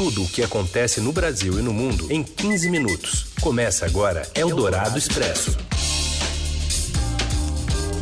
Tudo 0.00 0.24
o 0.24 0.28
que 0.28 0.42
acontece 0.42 0.98
no 0.98 1.12
Brasil 1.12 1.58
e 1.58 1.62
no 1.62 1.74
mundo 1.74 2.10
em 2.10 2.22
15 2.22 2.70
minutos. 2.70 3.26
Começa 3.38 3.84
agora 3.84 4.22
Eldorado 4.34 4.96
Expresso. 4.96 5.58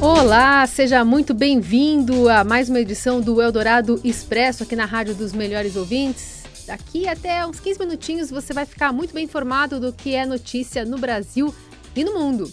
Olá, 0.00 0.64
seja 0.68 1.04
muito 1.04 1.34
bem-vindo 1.34 2.28
a 2.28 2.44
mais 2.44 2.68
uma 2.68 2.78
edição 2.78 3.20
do 3.20 3.42
Eldorado 3.42 4.00
Expresso 4.04 4.62
aqui 4.62 4.76
na 4.76 4.84
Rádio 4.84 5.16
dos 5.16 5.32
Melhores 5.32 5.74
Ouvintes. 5.74 6.44
Daqui 6.68 7.08
até 7.08 7.44
uns 7.44 7.58
15 7.58 7.80
minutinhos 7.80 8.30
você 8.30 8.54
vai 8.54 8.64
ficar 8.64 8.92
muito 8.92 9.12
bem 9.12 9.24
informado 9.24 9.80
do 9.80 9.92
que 9.92 10.14
é 10.14 10.24
notícia 10.24 10.84
no 10.84 10.98
Brasil 10.98 11.52
e 11.96 12.04
no 12.04 12.16
mundo. 12.16 12.48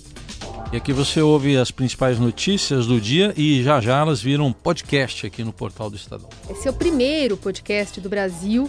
E 0.74 0.78
aqui 0.78 0.92
você 0.92 1.22
ouve 1.22 1.56
as 1.56 1.70
principais 1.70 2.18
notícias 2.18 2.88
do 2.88 3.00
dia 3.00 3.32
e 3.38 3.62
já 3.62 3.80
já 3.80 4.00
elas 4.00 4.20
viram 4.20 4.52
podcast 4.52 5.28
aqui 5.28 5.44
no 5.44 5.54
portal 5.54 5.92
do 5.92 5.96
Estadão. 5.96 6.30
Esse 6.50 6.68
é 6.68 6.72
o 6.72 6.74
primeiro 6.74 7.38
podcast 7.38 8.02
do 8.02 8.10
Brasil 8.10 8.68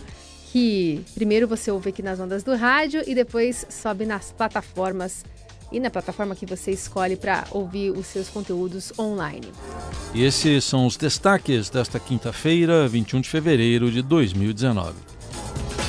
que 0.56 1.04
primeiro 1.14 1.46
você 1.46 1.70
ouve 1.70 1.90
aqui 1.90 2.02
nas 2.02 2.18
ondas 2.18 2.42
do 2.42 2.56
rádio 2.56 3.02
e 3.06 3.14
depois 3.14 3.66
sobe 3.68 4.06
nas 4.06 4.32
plataformas 4.32 5.22
e 5.70 5.78
na 5.78 5.90
plataforma 5.90 6.34
que 6.34 6.46
você 6.46 6.70
escolhe 6.70 7.14
para 7.14 7.44
ouvir 7.50 7.90
os 7.90 8.06
seus 8.06 8.30
conteúdos 8.30 8.90
online. 8.98 9.52
E 10.14 10.24
esses 10.24 10.64
são 10.64 10.86
os 10.86 10.96
destaques 10.96 11.68
desta 11.68 12.00
quinta-feira, 12.00 12.88
21 12.88 13.20
de 13.20 13.28
fevereiro 13.28 13.90
de 13.90 14.00
2019. 14.00 14.94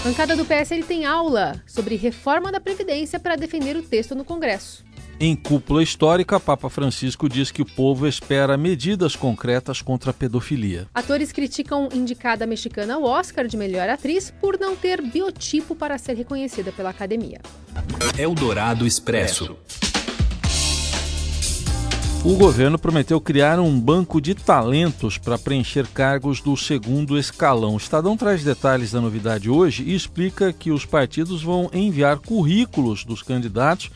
A 0.01 0.03
bancada 0.03 0.35
do 0.35 0.43
PSL 0.43 0.83
tem 0.83 1.05
aula 1.05 1.63
sobre 1.65 1.95
reforma 1.95 2.51
da 2.51 2.59
Previdência 2.59 3.21
para 3.21 3.37
defender 3.37 3.77
o 3.77 3.81
texto 3.81 4.15
no 4.15 4.25
Congresso. 4.25 4.83
Em 5.19 5.35
cúpula 5.35 5.81
histórica, 5.81 6.39
Papa 6.39 6.69
Francisco 6.69 7.27
diz 7.27 7.49
que 7.49 7.63
o 7.63 7.65
povo 7.65 8.05
espera 8.05 8.55
medidas 8.55 9.15
concretas 9.15 9.81
contra 9.81 10.11
a 10.11 10.13
pedofilia. 10.13 10.87
Atores 10.93 11.31
criticam 11.31 11.89
indicada 11.91 12.45
mexicana 12.45 12.93
ao 12.93 13.03
Oscar 13.03 13.47
de 13.47 13.57
melhor 13.57 13.89
atriz 13.89 14.31
por 14.39 14.59
não 14.59 14.75
ter 14.75 15.01
biotipo 15.01 15.75
para 15.75 15.97
ser 15.97 16.15
reconhecida 16.15 16.71
pela 16.71 16.91
academia. 16.91 17.41
Eldorado 18.15 18.85
Expresso. 18.85 19.57
O 22.23 22.35
governo 22.35 22.77
prometeu 22.77 23.19
criar 23.19 23.59
um 23.59 23.79
banco 23.79 24.21
de 24.21 24.35
talentos 24.35 25.17
para 25.17 25.37
preencher 25.37 25.87
cargos 25.87 26.41
do 26.41 26.55
segundo 26.55 27.17
escalão. 27.17 27.73
O 27.73 27.77
Estadão 27.77 28.15
traz 28.15 28.43
detalhes 28.43 28.91
da 28.91 29.01
novidade 29.01 29.49
hoje 29.49 29.81
e 29.83 29.95
explica 29.95 30.53
que 30.53 30.69
os 30.69 30.85
partidos 30.85 31.41
vão 31.41 31.71
enviar 31.73 32.17
currículos 32.17 33.03
dos 33.03 33.23
candidatos 33.23 33.89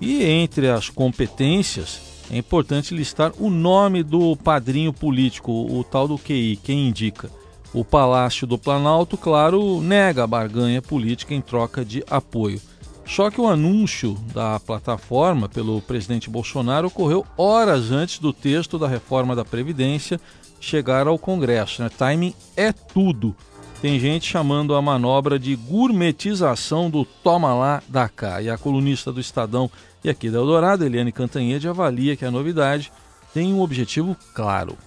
e 0.00 0.22
entre 0.22 0.68
as 0.68 0.88
competências, 0.88 2.00
é 2.30 2.36
importante 2.36 2.94
listar 2.94 3.32
o 3.38 3.50
nome 3.50 4.02
do 4.02 4.36
padrinho 4.36 4.92
político, 4.92 5.52
o 5.52 5.84
tal 5.84 6.08
do 6.08 6.18
QI, 6.18 6.58
quem 6.62 6.88
indica. 6.88 7.30
O 7.72 7.84
Palácio 7.84 8.46
do 8.46 8.56
Planalto, 8.56 9.16
claro, 9.16 9.80
nega 9.80 10.24
a 10.24 10.26
barganha 10.26 10.80
política 10.80 11.34
em 11.34 11.40
troca 11.40 11.84
de 11.84 12.04
apoio. 12.08 12.60
Só 13.06 13.30
que 13.30 13.40
o 13.40 13.46
anúncio 13.46 14.14
da 14.32 14.58
plataforma 14.58 15.48
pelo 15.48 15.82
presidente 15.82 16.30
Bolsonaro 16.30 16.88
ocorreu 16.88 17.26
horas 17.36 17.90
antes 17.90 18.18
do 18.18 18.32
texto 18.32 18.78
da 18.78 18.88
reforma 18.88 19.36
da 19.36 19.44
Previdência 19.44 20.20
chegar 20.58 21.06
ao 21.06 21.18
Congresso. 21.18 21.82
Né? 21.82 21.90
Timing 21.90 22.34
é 22.56 22.72
tudo. 22.72 23.36
Tem 23.84 24.00
gente 24.00 24.24
chamando 24.24 24.74
a 24.74 24.80
manobra 24.80 25.38
de 25.38 25.54
gourmetização 25.54 26.88
do 26.88 27.04
toma 27.04 27.52
lá 27.52 27.82
da 27.86 28.08
cá. 28.08 28.40
E 28.40 28.48
a 28.48 28.56
colunista 28.56 29.12
do 29.12 29.20
Estadão 29.20 29.70
e 30.02 30.08
aqui 30.08 30.30
da 30.30 30.38
Eldorado, 30.38 30.86
Eliane 30.86 31.12
Cantanhede, 31.12 31.68
avalia 31.68 32.16
que 32.16 32.24
a 32.24 32.30
novidade 32.30 32.90
tem 33.34 33.52
um 33.52 33.60
objetivo 33.60 34.16
claro. 34.32 34.78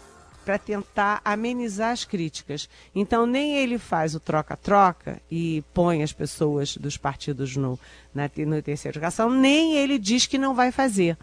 Para 0.44 0.58
tentar 0.58 1.22
amenizar 1.24 1.92
as 1.92 2.06
críticas. 2.06 2.68
Então, 2.96 3.28
nem 3.28 3.58
ele 3.58 3.78
faz 3.78 4.16
o 4.16 4.20
troca-troca 4.20 5.22
e 5.30 5.64
põe 5.76 6.02
as 6.02 6.12
pessoas 6.12 6.76
dos 6.76 6.98
partidos 6.98 7.56
no, 7.56 7.80
na, 8.16 8.28
no 8.36 8.56
educação, 8.56 9.30
nem 9.30 9.76
ele 9.76 10.00
diz 10.00 10.26
que 10.26 10.40
não 10.40 10.56
vai 10.56 10.72
fazer. 10.72 11.16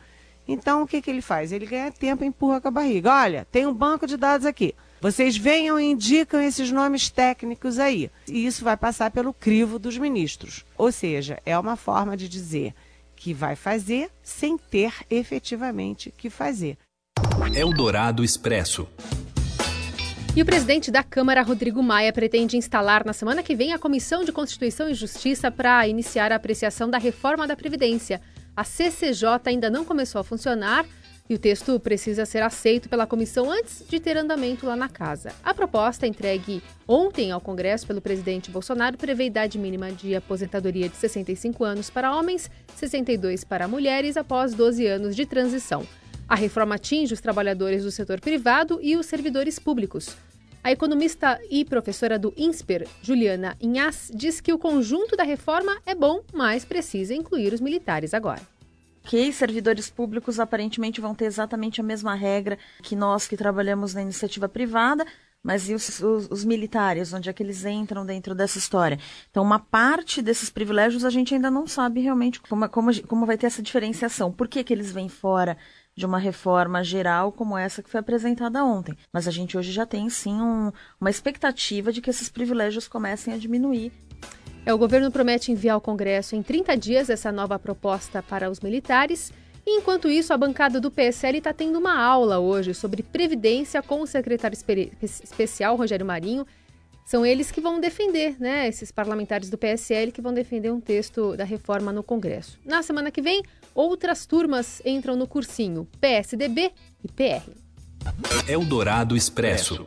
Então, 0.47 0.85
o 0.85 0.87
que, 0.87 1.03
que 1.03 1.11
ele 1.11 1.21
faz? 1.21 1.51
Ele 1.51 1.67
ganha 1.67 1.91
tempo 1.91 2.23
e 2.23 2.29
empurra 2.29 2.61
com 2.61 2.69
a 2.69 2.71
barriga. 2.71 3.13
Olha, 3.13 3.45
tem 3.51 3.67
um 3.67 3.75
banco 3.75 4.07
de 4.07 4.17
dados 4.17 4.47
aqui. 4.47 4.77
Vocês 5.01 5.37
venham 5.37 5.79
e 5.79 5.85
indicam 5.85 6.41
esses 6.41 6.71
nomes 6.71 7.11
técnicos 7.11 7.79
aí. 7.79 8.11
E 8.27 8.47
isso 8.47 8.65
vai 8.65 8.77
passar 8.77 9.11
pelo 9.11 9.35
crivo 9.35 9.79
dos 9.79 9.99
ministros. 9.99 10.65
Ou 10.77 10.91
seja, 10.91 11.39
é 11.45 11.59
uma 11.59 11.77
forma 11.77 12.17
de 12.17 12.29
dizer 12.29 12.75
que 13.15 13.33
vai 13.33 13.57
fazer 13.57 14.11
sem 14.23 14.57
ter 14.57 14.93
efetivamente 15.11 16.13
que 16.17 16.31
fazer. 16.31 16.79
Eldorado 17.55 18.25
Expresso. 18.25 18.89
E 20.37 20.43
o 20.43 20.45
presidente 20.45 20.91
da 20.91 21.03
Câmara, 21.05 21.43
Rodrigo 21.43 21.81
Maia, 21.81 22.13
pretende 22.13 22.57
instalar 22.57 23.05
na 23.05 23.13
semana 23.13 23.41
que 23.41 23.55
vem 23.55 23.73
a 23.73 23.79
Comissão 23.79 24.25
de 24.25 24.33
Constituição 24.33 24.89
e 24.89 24.95
Justiça 24.95 25.49
para 25.49 25.87
iniciar 25.87 26.33
a 26.33 26.37
apreciação 26.37 26.91
da 26.91 26.99
reforma 26.99 27.47
da 27.47 27.55
Previdência. 27.55 28.21
A 28.57 28.65
CCJ 28.65 29.29
ainda 29.47 29.71
não 29.71 29.85
começou 29.85 30.21
a 30.21 30.25
funcionar 30.25 30.85
e 31.29 31.35
o 31.35 31.39
texto 31.39 31.81
precisa 31.81 32.27
ser 32.27 32.43
aceito 32.43 32.89
pela 32.89 33.07
comissão 33.07 33.51
antes 33.51 33.83
de 33.89 33.99
ter 33.99 34.17
andamento 34.17 34.67
lá 34.67 34.77
na 34.77 34.91
casa. 34.91 35.33
A 35.43 35.55
proposta, 35.55 36.07
entregue 36.07 36.63
ontem 36.87 37.31
ao 37.31 37.41
Congresso 37.41 37.87
pelo 37.87 38.03
presidente 38.03 38.51
Bolsonaro, 38.51 38.99
prevê 38.99 39.25
idade 39.25 39.59
mínima 39.59 39.91
de 39.91 40.15
aposentadoria 40.15 40.89
de 40.89 40.97
65 40.97 41.65
anos 41.65 41.89
para 41.89 42.15
homens, 42.15 42.51
62 42.77 43.43
para 43.43 43.67
mulheres 43.67 44.19
após 44.19 44.53
12 44.53 44.87
anos 44.87 45.17
de 45.17 45.25
transição. 45.25 45.87
A 46.29 46.35
reforma 46.35 46.75
atinge 46.75 47.15
os 47.15 47.21
trabalhadores 47.21 47.85
do 47.85 47.91
setor 47.91 48.21
privado 48.21 48.79
e 48.83 48.97
os 48.97 49.07
servidores 49.07 49.59
públicos. 49.59 50.17
A 50.63 50.73
economista 50.73 51.39
e 51.51 51.65
professora 51.65 52.19
do 52.19 52.35
INSPER, 52.37 52.87
Juliana 53.03 53.57
Inhas, 53.61 54.11
diz 54.15 54.41
que 54.41 54.53
o 54.53 54.59
conjunto 54.59 55.17
da 55.17 55.23
reforma 55.23 55.79
é 55.85 55.95
bom, 55.95 56.23
mas 56.33 56.65
precisa 56.65 57.15
incluir 57.15 57.53
os 57.53 57.61
militares 57.61 58.15
agora 58.15 58.54
que 59.05 59.31
servidores 59.33 59.91
públicos 59.91 60.41
aparentemente 60.41 61.01
vão 61.01 61.15
ter 61.15 61.27
exatamente 61.27 61.81
a 61.81 61.85
mesma 61.85 62.15
regra 62.15 62.59
que 62.83 62.97
nós 62.97 63.29
que 63.29 63.37
trabalhamos 63.37 63.95
na 63.95 64.03
iniciativa 64.03 64.49
privada, 64.49 65.07
mas 65.45 65.69
e 65.69 65.75
os, 65.75 66.01
os, 66.01 66.27
os, 66.31 66.43
militares, 66.43 67.13
onde 67.13 67.29
é 67.29 67.33
que 67.33 67.43
eles 67.43 67.67
entram 67.67 68.07
dentro 68.07 68.35
dessa 68.35 68.57
história? 68.57 68.99
Então, 69.31 69.43
uma 69.43 69.59
parte 69.59 70.23
desses 70.23 70.49
privilégios 70.49 71.05
a 71.05 71.11
gente 71.11 71.35
ainda 71.35 71.51
não 71.51 71.67
sabe 71.67 72.01
realmente 72.01 72.41
como, 72.41 72.67
como, 72.71 73.03
como 73.03 73.27
vai 73.27 73.37
ter 73.37 73.47
essa 73.47 73.63
diferenciação. 73.63 74.33
Por 74.33 74.49
que, 74.49 74.65
que 74.65 74.73
eles 74.73 74.91
vêm 74.91 75.11
fora 75.11 75.59
de 75.95 76.07
uma 76.07 76.19
reforma 76.19 76.83
geral 76.83 77.31
como 77.31 77.59
essa 77.59 77.83
que 77.83 77.91
foi 77.91 78.01
apresentada 78.01 78.65
ontem? 78.65 78.97
Mas 79.13 79.29
a 79.29 79.31
gente 79.31 79.59
hoje 79.59 79.71
já 79.71 79.85
tem, 79.85 80.09
sim, 80.09 80.41
um, 80.41 80.73
uma 80.99 81.11
expectativa 81.11 81.93
de 81.93 82.01
que 82.01 82.09
esses 82.09 82.31
privilégios 82.31 82.89
comecem 82.89 83.35
a 83.35 83.39
diminuir 83.39 83.93
é, 84.67 84.73
o 84.73 84.79
governo 84.79 85.11
promete 85.11 85.53
enviar 85.53 85.75
ao 85.75 85.81
Congresso 85.81 86.35
em 86.35 86.43
30 86.43 86.77
dias 86.77 87.11
essa 87.11 87.31
nova 87.31 87.59
proposta 87.59 88.23
para 88.23 88.51
os 88.51 88.61
militares. 88.61 89.33
E, 89.67 89.79
enquanto 89.79 90.09
isso, 90.09 90.33
a 90.33 90.37
bancada 90.37 90.81
do 90.81 90.91
PSL 90.91 91.39
está 91.39 91.53
tendo 91.53 91.79
uma 91.79 91.99
aula 91.99 92.39
hoje 92.39 92.75
sobre 92.75 93.03
previdência 93.03 93.83
com 93.83 94.01
o 94.01 94.07
secretário 94.07 94.57
especial 95.03 95.77
Rogério 95.77 96.05
Marinho. 96.05 96.47
São 97.05 97.25
eles 97.25 97.51
que 97.51 97.61
vão 97.61 97.81
defender, 97.81 98.37
né? 98.41 98.67
Esses 98.67 98.91
parlamentares 98.91 99.51
do 99.51 99.59
PSL 99.59 100.11
que 100.11 100.23
vão 100.23 100.33
defender 100.33 100.73
um 100.73 100.81
texto 100.81 101.37
da 101.37 101.45
reforma 101.45 101.93
no 101.93 102.03
Congresso. 102.03 102.59
Na 102.65 102.83
semana 102.83 103.11
que 103.11 103.21
vem, 103.21 103.43
outras 103.75 104.25
turmas 104.25 104.81
entram 104.85 105.15
no 105.15 105.27
cursinho 105.27 105.87
PSDB 106.01 106.73
e 107.03 107.09
PR. 107.09 107.51
Eldorado 108.49 109.17
Expresso. 109.17 109.87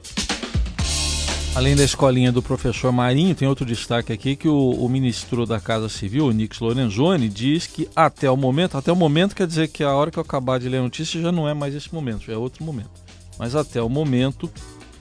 Além 1.56 1.76
da 1.76 1.84
escolinha 1.84 2.32
do 2.32 2.42
professor 2.42 2.92
Marinho, 2.92 3.34
tem 3.34 3.48
outro 3.48 3.66
destaque 3.66 4.14
aqui 4.14 4.36
que 4.36 4.48
o, 4.48 4.72
o 4.72 4.88
ministro 4.88 5.46
da 5.46 5.60
Casa 5.60 5.90
Civil, 5.90 6.32
Nix 6.32 6.60
Lorenzoni, 6.60 7.28
diz 7.28 7.66
que 7.66 7.90
até 7.96 8.30
o 8.30 8.38
momento, 8.38 8.78
até 8.78 8.92
o 8.92 8.96
momento 8.96 9.36
quer 9.36 9.48
dizer 9.48 9.68
que 9.70 9.84
a 9.84 9.92
hora 9.92 10.12
que 10.12 10.20
eu 10.20 10.22
acabar 10.22 10.60
de 10.60 10.70
ler 10.70 10.78
a 10.78 10.84
notícia 10.84 11.20
já 11.20 11.32
não 11.32 11.50
é 11.50 11.54
mais 11.54 11.74
esse 11.74 11.92
momento, 11.94 12.26
já 12.26 12.34
é 12.34 12.38
outro 12.38 12.64
momento. 12.64 12.92
Mas 13.40 13.56
até 13.56 13.82
o 13.82 13.90
momento 13.90 14.52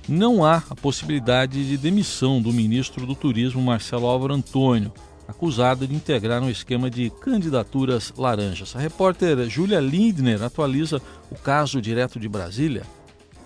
não 0.09 0.45
há 0.45 0.63
a 0.71 0.75
possibilidade 0.75 1.67
de 1.67 1.77
demissão 1.77 2.41
do 2.41 2.53
ministro 2.53 3.07
do 3.07 3.15
Turismo, 3.15 3.61
Marcelo 3.61 4.07
Álvaro 4.07 4.35
Antônio, 4.35 4.93
acusado 5.27 5.87
de 5.87 5.95
integrar 5.95 6.43
um 6.43 6.51
esquema 6.51 6.89
de 6.89 7.11
candidaturas 7.11 8.13
laranjas. 8.17 8.75
A 8.77 8.79
repórter 8.79 9.49
Júlia 9.49 9.81
Lindner 9.81 10.43
atualiza 10.43 11.03
o 11.31 11.35
caso 11.35 11.83
direto 11.83 12.21
de 12.21 12.29
Brasília. 12.29 12.83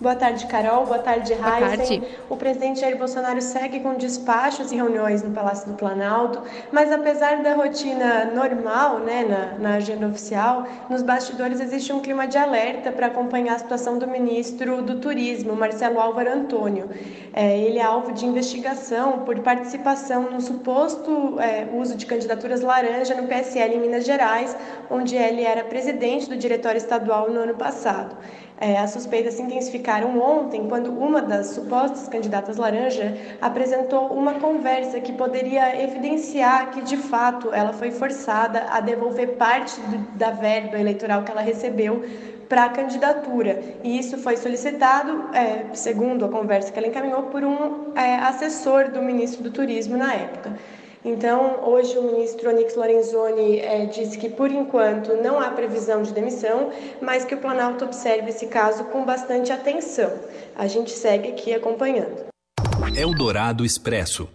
Boa 0.01 0.15
tarde, 0.15 0.47
Carol. 0.47 0.87
Boa 0.87 0.97
tarde, 0.97 1.31
Heisen. 1.31 2.01
O 2.27 2.35
presidente 2.35 2.79
Jair 2.79 2.97
Bolsonaro 2.97 3.39
segue 3.39 3.81
com 3.81 3.93
despachos 3.93 4.71
e 4.71 4.75
reuniões 4.75 5.21
no 5.21 5.29
Palácio 5.29 5.69
do 5.69 5.77
Planalto, 5.77 6.41
mas 6.71 6.91
apesar 6.91 7.43
da 7.43 7.53
rotina 7.53 8.25
normal, 8.25 8.97
né, 8.97 9.23
na, 9.23 9.59
na 9.59 9.75
agenda 9.75 10.07
oficial, 10.07 10.65
nos 10.89 11.03
bastidores 11.03 11.61
existe 11.61 11.93
um 11.93 11.99
clima 11.99 12.27
de 12.27 12.35
alerta 12.35 12.91
para 12.91 13.05
acompanhar 13.05 13.53
a 13.53 13.59
situação 13.59 13.99
do 13.99 14.07
ministro 14.07 14.81
do 14.81 14.95
Turismo, 14.95 15.55
Marcelo 15.55 15.99
Álvaro 15.99 16.33
Antônio. 16.33 16.89
É, 17.31 17.59
ele 17.59 17.77
é 17.77 17.83
alvo 17.83 18.11
de 18.11 18.25
investigação 18.25 19.19
por 19.19 19.39
participação 19.41 20.31
no 20.31 20.41
suposto 20.41 21.39
é, 21.39 21.67
uso 21.79 21.95
de 21.95 22.07
candidaturas 22.07 22.61
laranja 22.61 23.13
no 23.13 23.27
PSL 23.27 23.75
em 23.75 23.79
Minas 23.79 24.03
Gerais, 24.03 24.57
onde 24.89 25.15
ele 25.15 25.43
era 25.43 25.63
presidente 25.63 26.27
do 26.27 26.35
diretório 26.35 26.79
estadual 26.79 27.29
no 27.29 27.41
ano 27.41 27.53
passado. 27.53 28.17
É, 28.61 28.77
as 28.77 28.91
suspeitas 28.91 29.33
se 29.33 29.41
intensificaram 29.41 30.21
ontem, 30.21 30.67
quando 30.67 30.91
uma 30.91 31.19
das 31.19 31.47
supostas 31.47 32.07
candidatas 32.07 32.57
laranja 32.57 33.17
apresentou 33.41 34.13
uma 34.13 34.35
conversa 34.35 35.01
que 35.01 35.11
poderia 35.13 35.81
evidenciar 35.81 36.69
que, 36.69 36.83
de 36.83 36.95
fato, 36.95 37.51
ela 37.51 37.73
foi 37.73 37.89
forçada 37.89 38.67
a 38.69 38.79
devolver 38.79 39.29
parte 39.29 39.81
do, 39.81 39.97
da 40.15 40.29
verba 40.29 40.79
eleitoral 40.79 41.23
que 41.23 41.31
ela 41.31 41.41
recebeu 41.41 42.05
para 42.47 42.65
a 42.65 42.69
candidatura. 42.69 43.63
E 43.83 43.97
isso 43.97 44.19
foi 44.19 44.37
solicitado, 44.37 45.33
é, 45.33 45.73
segundo 45.73 46.23
a 46.25 46.29
conversa 46.29 46.71
que 46.71 46.77
ela 46.77 46.87
encaminhou, 46.87 47.23
por 47.23 47.43
um 47.43 47.93
é, 47.95 48.17
assessor 48.17 48.91
do 48.91 49.01
ministro 49.01 49.41
do 49.41 49.49
Turismo 49.49 49.97
na 49.97 50.13
época. 50.13 50.51
Então, 51.03 51.67
hoje 51.67 51.97
o 51.97 52.03
ministro 52.03 52.49
Onyx 52.49 52.75
Lorenzoni 52.75 53.57
é, 53.59 53.85
disse 53.87 54.19
que, 54.19 54.29
por 54.29 54.51
enquanto, 54.51 55.15
não 55.15 55.39
há 55.39 55.49
previsão 55.49 56.03
de 56.03 56.13
demissão, 56.13 56.71
mas 57.01 57.25
que 57.25 57.33
o 57.33 57.39
Planalto 57.39 57.85
observa 57.85 58.29
esse 58.29 58.45
caso 58.45 58.83
com 58.85 59.03
bastante 59.03 59.51
atenção. 59.51 60.11
A 60.55 60.67
gente 60.67 60.91
segue 60.91 61.29
aqui 61.29 61.53
acompanhando. 61.53 62.25
Eldorado 62.95 63.65
Expresso. 63.65 64.29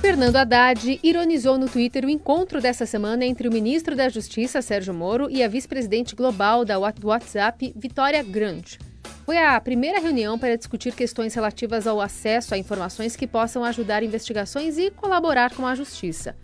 Fernando 0.00 0.36
Haddad 0.36 1.00
ironizou 1.02 1.58
no 1.58 1.68
Twitter 1.68 2.04
o 2.04 2.08
encontro 2.10 2.60
dessa 2.60 2.86
semana 2.86 3.24
entre 3.24 3.48
o 3.48 3.52
ministro 3.52 3.96
da 3.96 4.08
Justiça, 4.08 4.62
Sérgio 4.62 4.94
Moro, 4.94 5.28
e 5.28 5.42
a 5.42 5.48
vice-presidente 5.48 6.14
global 6.14 6.64
da 6.64 6.78
WhatsApp, 6.78 7.72
Vitória 7.74 8.22
Grande. 8.22 8.78
Foi 9.26 9.38
a 9.38 9.60
primeira 9.60 9.98
reunião 9.98 10.38
para 10.38 10.56
discutir 10.56 10.94
questões 10.94 11.34
relativas 11.34 11.84
ao 11.88 12.00
acesso 12.00 12.54
a 12.54 12.58
informações 12.58 13.16
que 13.16 13.26
possam 13.26 13.64
ajudar 13.64 14.04
investigações 14.04 14.78
e 14.78 14.88
colaborar 14.88 15.52
com 15.52 15.66
a 15.66 15.74
justiça. 15.74 16.36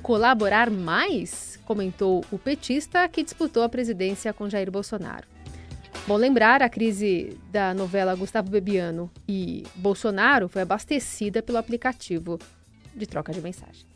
Colaborar 0.00 0.70
mais? 0.70 1.58
comentou 1.64 2.24
o 2.32 2.38
petista 2.38 3.08
que 3.08 3.22
disputou 3.24 3.64
a 3.64 3.68
presidência 3.68 4.32
com 4.32 4.48
Jair 4.48 4.70
Bolsonaro. 4.70 5.26
Bom 6.06 6.16
lembrar, 6.16 6.62
a 6.62 6.68
crise 6.68 7.36
da 7.50 7.74
novela 7.74 8.14
Gustavo 8.14 8.48
Bebiano 8.48 9.10
e 9.28 9.64
Bolsonaro 9.74 10.48
foi 10.48 10.62
abastecida 10.62 11.42
pelo 11.42 11.58
aplicativo 11.58 12.38
de 12.94 13.06
troca 13.06 13.32
de 13.32 13.40
mensagens. 13.40 13.86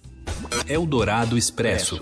Eldorado 0.68 1.38
Expresso. 1.38 1.98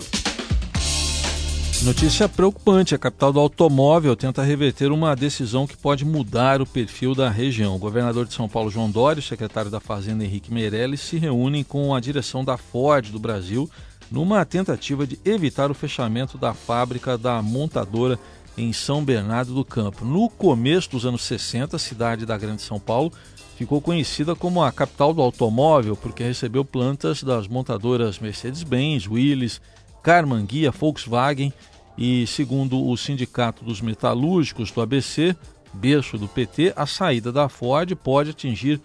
Notícia 1.83 2.29
preocupante: 2.29 2.95
a 2.95 2.97
capital 2.97 3.33
do 3.33 3.41
automóvel 3.41 4.15
tenta 4.15 4.41
reverter 4.41 4.89
uma 4.89 5.13
decisão 5.13 5.67
que 5.67 5.75
pode 5.75 6.05
mudar 6.05 6.61
o 6.61 6.65
perfil 6.65 7.13
da 7.13 7.29
região. 7.29 7.75
O 7.75 7.79
governador 7.79 8.25
de 8.25 8.33
São 8.33 8.47
Paulo, 8.47 8.69
João 8.69 8.89
Dória, 8.89 9.19
e 9.19 9.23
o 9.23 9.27
secretário 9.27 9.69
da 9.69 9.81
Fazenda, 9.81 10.23
Henrique 10.23 10.53
Meirelles, 10.53 11.01
se 11.01 11.17
reúnem 11.17 11.61
com 11.61 11.93
a 11.93 11.99
direção 11.99 12.43
da 12.45 12.55
Ford 12.55 13.09
do 13.11 13.19
Brasil 13.19 13.69
numa 14.09 14.45
tentativa 14.45 15.05
de 15.05 15.19
evitar 15.25 15.69
o 15.69 15.73
fechamento 15.73 16.37
da 16.37 16.53
fábrica 16.53 17.17
da 17.17 17.41
montadora 17.41 18.17
em 18.57 18.71
São 18.71 19.03
Bernardo 19.03 19.53
do 19.53 19.65
Campo. 19.65 20.05
No 20.05 20.29
começo 20.29 20.91
dos 20.91 21.05
anos 21.05 21.23
60, 21.23 21.75
a 21.75 21.79
cidade 21.79 22.25
da 22.25 22.37
Grande 22.37 22.61
São 22.61 22.79
Paulo 22.79 23.11
ficou 23.57 23.81
conhecida 23.81 24.35
como 24.35 24.63
a 24.63 24.71
capital 24.71 25.13
do 25.13 25.21
automóvel 25.21 25.97
porque 25.97 26.23
recebeu 26.23 26.63
plantas 26.63 27.23
das 27.23 27.45
montadoras 27.45 28.19
Mercedes-Benz, 28.19 29.05
Willys, 29.05 29.59
Carmanguia, 30.01 30.69
Volkswagen 30.71 31.53
e, 31.97 32.25
segundo 32.27 32.87
o 32.87 32.95
Sindicato 32.97 33.63
dos 33.63 33.81
Metalúrgicos 33.81 34.71
do 34.71 34.81
ABC, 34.81 35.35
berço 35.73 36.17
do 36.17 36.27
PT, 36.27 36.73
a 36.75 36.85
saída 36.85 37.31
da 37.31 37.49
Ford 37.49 37.95
pode 37.95 38.31
atingir 38.31 38.79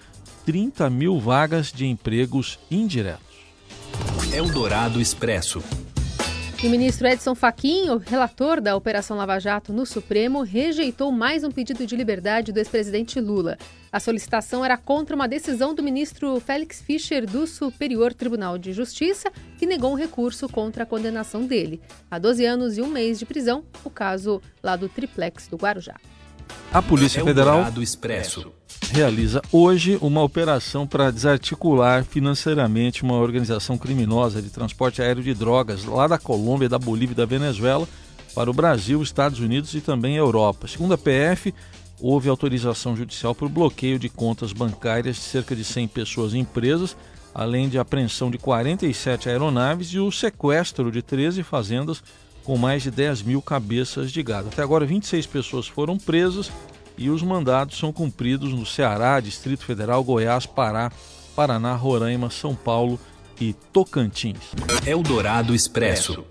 30 0.45 0.89
mil 0.91 1.19
vagas 1.19 1.73
de 1.73 1.87
empregos 1.87 2.59
indiretos. 2.71 3.27
Eldorado 4.33 5.01
Expresso. 5.01 5.63
E 6.61 6.67
o 6.67 6.71
ministro 6.71 7.07
Edson 7.07 7.37
Fachin, 7.37 7.85
relator 8.05 8.61
da 8.61 8.75
Operação 8.75 9.17
Lava 9.17 9.39
Jato 9.39 9.73
no 9.73 9.87
Supremo, 9.87 10.43
rejeitou 10.43 11.13
mais 11.13 11.45
um 11.45 11.53
pedido 11.53 11.87
de 11.87 11.95
liberdade 11.95 12.51
do 12.51 12.59
ex-presidente 12.59 13.21
Lula. 13.21 13.57
A 13.93 14.01
solicitação 14.01 14.65
era 14.65 14.77
contra 14.77 15.15
uma 15.15 15.29
decisão 15.29 15.73
do 15.73 15.85
ministro 15.85 16.41
Félix 16.41 16.83
Fischer 16.83 17.25
do 17.31 17.47
Superior 17.47 18.13
Tribunal 18.13 18.59
de 18.59 18.73
Justiça, 18.73 19.31
que 19.57 19.67
negou 19.67 19.93
um 19.93 19.97
recurso 19.97 20.49
contra 20.49 20.83
a 20.83 20.87
condenação 20.87 21.47
dele. 21.47 21.81
A 22.11 22.19
12 22.19 22.45
anos 22.45 22.77
e 22.77 22.83
um 22.83 22.89
mês 22.89 23.21
de 23.21 23.25
prisão, 23.25 23.63
o 23.85 23.91
caso 23.91 24.43
lá 24.61 24.75
do 24.75 24.89
triplex 24.89 25.47
do 25.47 25.57
Guarujá. 25.57 25.95
A 26.73 26.83
Polícia 26.83 27.23
Federal 27.23 27.73
Expresso. 27.81 28.58
Realiza 28.91 29.43
hoje 29.53 29.99
uma 30.01 30.23
operação 30.23 30.87
para 30.87 31.11
desarticular 31.11 32.05
financeiramente 32.05 33.03
uma 33.03 33.15
organização 33.15 33.77
criminosa 33.77 34.41
de 34.41 34.51
transporte 34.51 35.03
aéreo 35.03 35.23
de 35.23 35.35
drogas 35.35 35.85
lá 35.85 36.07
da 36.07 36.19
Colômbia, 36.19 36.69
da 36.69 36.79
Bolívia 36.79 37.13
e 37.13 37.17
da 37.17 37.27
Venezuela 37.27 37.87
para 38.35 38.51
o 38.51 38.55
Brasil, 38.55 39.03
Estados 39.03 39.41
Unidos 39.41 39.75
e 39.75 39.81
também 39.81 40.17
Europa. 40.17 40.67
Segundo 40.69 40.95
a 40.95 40.99
PF, 40.99 41.55
houve 42.01 42.29
autorização 42.29 42.97
judicial 42.97 43.35
para 43.35 43.47
o 43.47 43.51
bloqueio 43.51 43.99
de 43.99 44.09
contas 44.09 44.53
bancárias 44.53 45.17
de 45.17 45.23
cerca 45.23 45.55
de 45.55 45.65
100 45.65 45.89
pessoas 45.89 46.33
e 46.33 46.39
empresas, 46.39 46.97
além 47.35 47.69
de 47.69 47.79
apreensão 47.79 48.31
de 48.31 48.39
47 48.39 49.29
aeronaves 49.29 49.89
e 49.89 49.99
o 49.99 50.11
sequestro 50.11 50.91
de 50.91 51.03
13 51.03 51.43
fazendas 51.43 52.03
com 52.45 52.57
mais 52.57 52.83
de 52.83 52.91
10 52.91 53.23
mil 53.23 53.43
cabeças 53.43 54.11
de 54.11 54.23
gado. 54.23 54.49
Até 54.49 54.63
agora, 54.63 54.87
26 54.87 55.27
pessoas 55.27 55.67
foram 55.67 55.99
presas 55.99 56.51
e 56.99 57.09
os 57.09 57.23
mandados 57.23 57.79
são 57.79 57.93
cumpridos 57.93 58.53
no 58.53 58.67
Ceará, 58.67 59.21
Distrito 59.21 59.65
Federal, 59.65 60.03
Goiás, 60.03 60.45
Pará, 60.45 60.91
Paraná, 61.35 61.75
Roraima, 61.75 62.29
São 62.29 62.55
Paulo 62.55 62.99
e 63.41 63.53
Tocantins. 63.73 64.51
Eldorado 64.85 65.55
Expresso. 65.55 66.25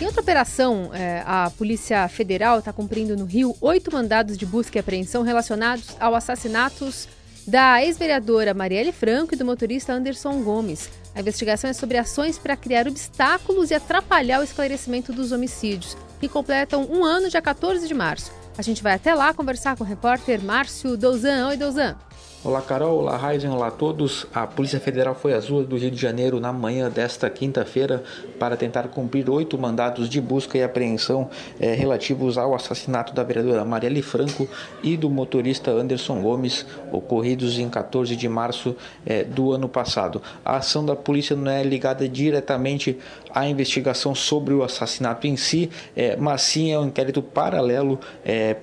Em 0.00 0.06
outra 0.06 0.20
operação, 0.20 0.90
é, 0.92 1.22
a 1.24 1.50
Polícia 1.56 2.08
Federal 2.08 2.58
está 2.58 2.72
cumprindo 2.72 3.16
no 3.16 3.24
Rio 3.24 3.54
oito 3.60 3.92
mandados 3.92 4.36
de 4.36 4.44
busca 4.44 4.78
e 4.78 4.80
apreensão 4.80 5.22
relacionados 5.22 5.96
ao 6.00 6.14
assassinatos 6.14 7.06
da 7.46 7.82
ex-vereadora 7.84 8.54
Marielle 8.54 8.92
Franco 8.92 9.34
e 9.34 9.36
do 9.36 9.44
motorista 9.44 9.92
Anderson 9.92 10.42
Gomes. 10.42 10.90
A 11.14 11.20
investigação 11.20 11.68
é 11.70 11.72
sobre 11.72 11.98
ações 11.98 12.38
para 12.38 12.56
criar 12.56 12.88
obstáculos 12.88 13.70
e 13.70 13.74
atrapalhar 13.74 14.40
o 14.40 14.44
esclarecimento 14.44 15.12
dos 15.12 15.32
homicídios, 15.32 15.96
que 16.20 16.28
completam 16.28 16.86
um 16.90 17.02
ano 17.02 17.28
dia 17.30 17.40
14 17.40 17.88
de 17.88 17.94
março. 17.94 18.30
A 18.56 18.62
gente 18.62 18.82
vai 18.82 18.92
até 18.92 19.14
lá 19.14 19.32
conversar 19.32 19.74
com 19.76 19.82
o 19.82 19.86
repórter 19.86 20.40
Márcio 20.42 20.96
Douzan. 20.96 21.48
Oi, 21.48 21.56
Douzan. 21.56 21.96
Olá 22.42 22.62
Carol, 22.62 22.96
olá 23.00 23.18
Raiden, 23.18 23.50
olá 23.50 23.66
a 23.66 23.70
todos. 23.70 24.26
A 24.32 24.46
Polícia 24.46 24.80
Federal 24.80 25.14
foi 25.14 25.34
às 25.34 25.50
ruas 25.50 25.66
do 25.66 25.76
Rio 25.76 25.90
de 25.90 26.00
Janeiro 26.00 26.40
na 26.40 26.50
manhã 26.50 26.88
desta 26.88 27.28
quinta-feira 27.28 28.02
para 28.38 28.56
tentar 28.56 28.84
cumprir 28.84 29.28
oito 29.28 29.58
mandados 29.58 30.08
de 30.08 30.22
busca 30.22 30.56
e 30.56 30.62
apreensão 30.62 31.28
eh, 31.60 31.74
relativos 31.74 32.38
ao 32.38 32.54
assassinato 32.54 33.12
da 33.12 33.22
vereadora 33.22 33.62
Marielle 33.62 34.00
Franco 34.00 34.48
e 34.82 34.96
do 34.96 35.10
motorista 35.10 35.70
Anderson 35.70 36.22
Gomes, 36.22 36.64
ocorridos 36.90 37.58
em 37.58 37.68
14 37.68 38.16
de 38.16 38.26
março 38.26 38.74
eh, 39.04 39.22
do 39.22 39.52
ano 39.52 39.68
passado. 39.68 40.22
A 40.42 40.56
ação 40.56 40.82
da 40.82 40.96
polícia 40.96 41.36
não 41.36 41.50
é 41.50 41.62
ligada 41.62 42.08
diretamente 42.08 42.98
à 43.34 43.46
investigação 43.46 44.14
sobre 44.14 44.54
o 44.54 44.62
assassinato 44.62 45.26
em 45.26 45.36
si, 45.36 45.68
eh, 45.94 46.16
mas 46.18 46.40
sim 46.40 46.72
é 46.72 46.78
um 46.78 46.86
inquérito 46.86 47.20
paralelo 47.20 48.00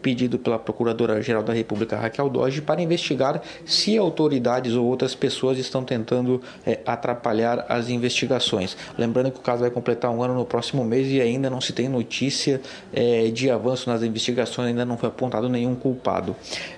pedido 0.02 0.40
pela 0.40 0.58
Procuradora-Geral 0.58 1.44
da 1.44 1.54
República 1.54 1.96
Raquel 1.96 2.30
Doge 2.30 2.62
para 2.62 2.82
investigar 2.82 3.42
se 3.68 3.98
autoridades 3.98 4.74
ou 4.74 4.86
outras 4.86 5.14
pessoas 5.14 5.60
estão 5.60 5.84
tentando 5.84 6.42
é, 6.66 6.80
atrapalhar 6.86 7.66
as 7.68 7.90
investigações. 7.90 8.76
Lembrando 8.98 9.30
que 9.32 9.40
o 9.40 9.42
caso 9.42 9.62
vai 9.62 9.70
completar 9.70 10.10
um 10.10 10.24
ano 10.24 10.34
no 10.34 10.46
próximo 10.46 10.84
mês 10.84 11.12
e 11.12 11.22
ainda 11.22 11.50
não 11.50 11.60
se 11.60 11.74
tem 11.74 11.90
notícia 11.90 12.62
é, 12.94 13.30
de 13.30 13.52
avanço 13.52 13.90
nas 13.90 14.02
investigações, 14.02 14.70
ainda 14.70 14.86
não 14.86 14.98
foi 14.98 15.10
apontado 15.10 15.50
nenhum 15.50 15.76
culpado. 15.76 16.36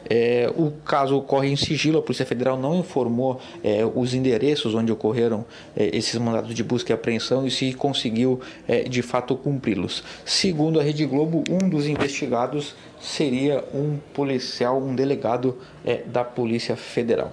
É, 0.09 0.51
o 0.57 0.71
caso 0.83 1.15
ocorre 1.15 1.49
em 1.49 1.55
sigilo, 1.55 1.99
a 1.99 2.01
Polícia 2.01 2.25
Federal 2.25 2.57
não 2.57 2.79
informou 2.79 3.39
é, 3.63 3.85
os 3.85 4.13
endereços 4.13 4.73
onde 4.73 4.91
ocorreram 4.91 5.45
é, 5.77 5.95
esses 5.95 6.15
mandados 6.19 6.53
de 6.55 6.63
busca 6.63 6.91
e 6.91 6.95
apreensão 6.95 7.45
e 7.45 7.51
se 7.51 7.73
conseguiu 7.73 8.39
é, 8.67 8.83
de 8.83 9.01
fato 9.01 9.35
cumpri-los. 9.35 10.03
Segundo 10.25 10.79
a 10.79 10.83
Rede 10.83 11.05
Globo, 11.05 11.43
um 11.49 11.69
dos 11.69 11.87
investigados 11.87 12.75
seria 12.99 13.63
um 13.73 13.97
policial, 14.13 14.81
um 14.81 14.95
delegado 14.95 15.57
é, 15.85 16.03
da 16.03 16.23
Polícia 16.23 16.75
Federal. 16.75 17.31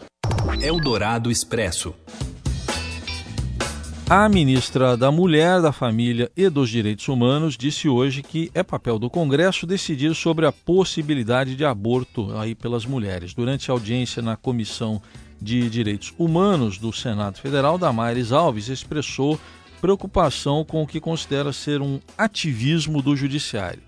Eldorado 0.60 1.30
Expresso. 1.30 1.94
A 4.08 4.28
ministra 4.28 4.96
da 4.96 5.10
Mulher, 5.10 5.60
da 5.60 5.72
Família 5.72 6.30
e 6.36 6.48
dos 6.48 6.70
Direitos 6.70 7.08
Humanos 7.08 7.56
disse 7.56 7.88
hoje 7.88 8.22
que 8.22 8.52
é 8.54 8.62
papel 8.62 9.00
do 9.00 9.10
Congresso 9.10 9.66
decidir 9.66 10.14
sobre 10.14 10.46
a 10.46 10.52
possibilidade 10.52 11.56
de 11.56 11.64
aborto 11.64 12.30
aí 12.38 12.54
pelas 12.54 12.86
mulheres. 12.86 13.34
Durante 13.34 13.68
a 13.68 13.74
audiência 13.74 14.22
na 14.22 14.36
Comissão 14.36 15.02
de 15.42 15.68
Direitos 15.68 16.14
Humanos 16.16 16.78
do 16.78 16.92
Senado 16.92 17.38
Federal, 17.38 17.76
Damares 17.78 18.30
Alves 18.30 18.68
expressou 18.68 19.40
preocupação 19.80 20.64
com 20.64 20.84
o 20.84 20.86
que 20.86 21.00
considera 21.00 21.52
ser 21.52 21.82
um 21.82 21.98
ativismo 22.16 23.02
do 23.02 23.16
Judiciário. 23.16 23.85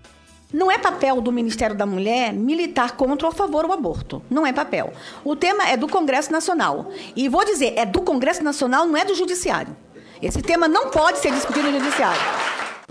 Não 0.51 0.71
é 0.71 0.79
papel 0.79 1.21
do 1.21 1.31
Ministério 1.31 1.75
da 1.75 1.85
Mulher 1.85 2.33
militar 2.33 2.97
contra 2.97 3.27
ou 3.27 3.31
a 3.31 3.35
favor 3.35 3.67
do 3.67 3.71
aborto. 3.71 4.19
Não 4.31 4.47
é 4.47 4.51
papel. 4.51 4.91
O 5.23 5.35
tema 5.35 5.69
é 5.69 5.77
do 5.77 5.87
Congresso 5.87 6.31
Nacional. 6.31 6.89
E 7.15 7.29
vou 7.29 7.45
dizer, 7.45 7.73
é 7.77 7.85
do 7.85 8.01
Congresso 8.01 8.43
Nacional, 8.43 8.87
não 8.87 8.97
é 8.97 9.05
do 9.05 9.13
Judiciário. 9.13 9.77
Esse 10.19 10.41
tema 10.41 10.67
não 10.67 10.89
pode 10.89 11.19
ser 11.19 11.31
discutido 11.31 11.71
no 11.71 11.79
Judiciário. 11.79 12.19